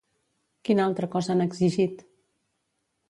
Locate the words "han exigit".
1.35-2.05